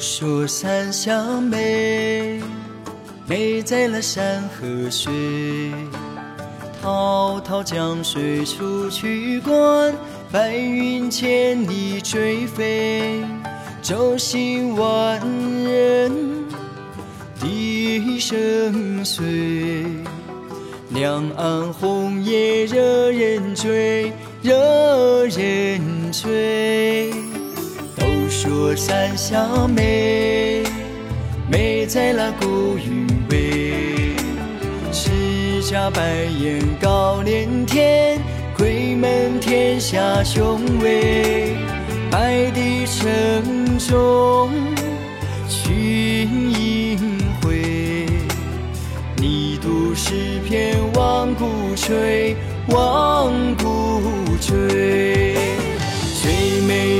[0.00, 2.40] 说山下美，
[3.26, 5.12] 美在了山和水。
[6.80, 9.94] 滔滔江水出去关，
[10.32, 13.22] 白云千里追飞。
[13.82, 15.20] 舟行万
[15.62, 16.10] 人
[17.38, 19.84] 笛声碎，
[20.88, 27.12] 两岸红叶惹人醉，惹人醉。
[28.30, 30.62] 说山下美，
[31.50, 34.14] 美在那古韵味。
[34.92, 38.20] 赤甲白眼高连天，
[38.56, 41.56] 鬼门天下雄伟。
[42.08, 44.48] 白帝城中
[45.48, 48.06] 群英辉，
[49.16, 52.36] 你读诗篇万古垂，
[52.68, 54.00] 万古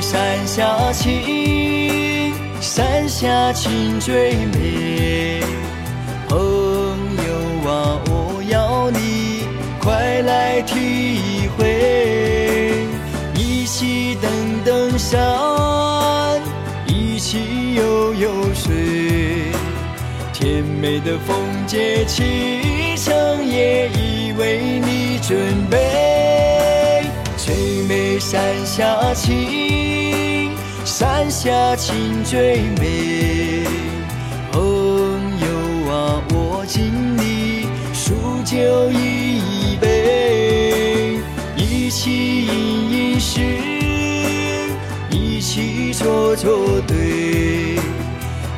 [0.00, 5.42] 山下情，山下情最美。
[6.26, 9.44] 朋友啊，我要你
[9.78, 12.72] 快来体会。
[13.34, 14.30] 一起登
[14.64, 16.40] 登山，
[16.86, 19.52] 一起游游水。
[20.32, 25.38] 甜美的风景，启程也已为你准
[25.70, 27.04] 备。
[27.36, 27.54] 最
[27.86, 29.89] 美山下情。
[30.84, 33.64] 山下情最美，
[34.50, 38.14] 朋友啊，我敬你数
[38.44, 41.20] 酒一杯，
[41.56, 43.40] 一起吟吟诗，
[45.10, 47.78] 一起作作对。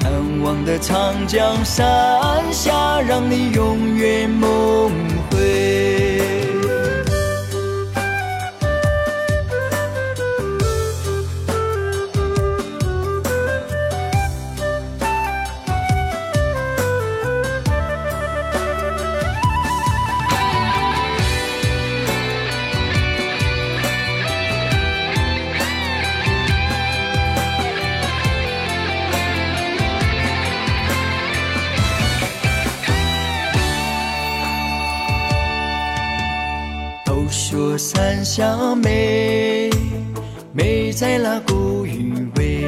[0.00, 4.90] 难忘的长江山下，让你永远梦
[37.78, 39.70] 山下美，
[40.52, 42.64] 美在那古韵味。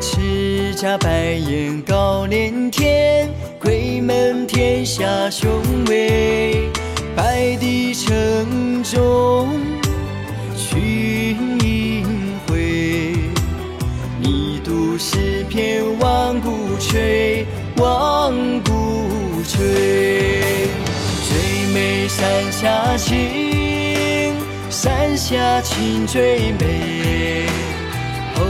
[0.00, 3.28] 赤甲白眼高连天，
[3.60, 5.50] 鬼门天下雄
[5.88, 6.70] 伟。
[7.14, 9.48] 白帝城中
[10.56, 12.04] 群英
[12.46, 13.14] 辉，
[14.20, 18.32] 你读诗篇万古垂，万
[18.64, 20.68] 古垂。
[21.28, 23.65] 最美山下情，
[25.28, 27.46] 下情最美。
[28.32, 28.44] 朋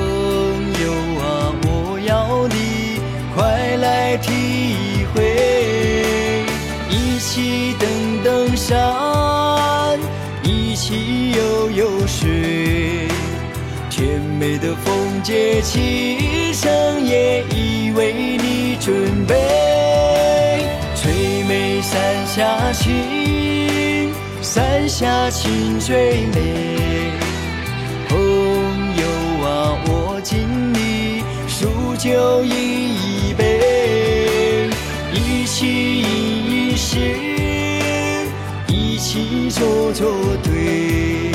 [0.84, 0.92] 友
[1.22, 3.00] 啊，我要你
[3.34, 6.44] 快来体会。
[6.90, 9.98] 一起登登山，
[10.42, 13.08] 一起游游水。
[13.88, 19.34] 甜美的风景，启程也已为你准备。
[20.94, 23.35] 最美山下情。
[24.56, 27.12] 山下情最美，
[28.08, 34.70] 朋友啊，我敬你数酒饮一杯，
[35.12, 36.96] 一起吟一诗，
[38.66, 40.10] 一起作作
[40.42, 41.32] 对。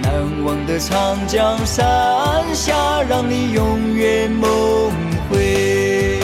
[0.00, 4.92] 难忘的长江山下，让你永远梦
[5.28, 6.20] 回。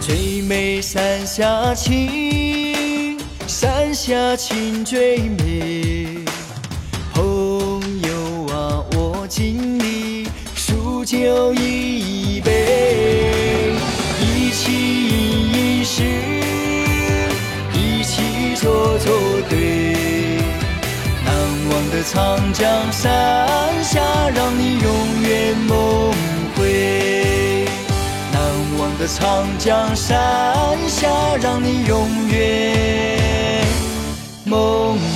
[0.00, 2.77] 最美山下情。
[3.60, 6.18] 山下情最美，
[7.12, 13.74] 朋友啊，我敬你数酒一杯，
[14.20, 14.70] 一起
[15.08, 16.04] 吟吟诗，
[17.74, 19.12] 一起做作
[19.50, 20.38] 对。
[21.24, 21.34] 难
[21.68, 23.10] 忘的长江山
[23.82, 24.00] 下，
[24.36, 26.14] 让你永远梦
[26.54, 27.66] 回。
[28.32, 28.40] 难
[28.78, 30.16] 忘的长江山
[30.86, 31.08] 下，
[31.42, 33.37] 让你永远。
[34.48, 35.07] 梦。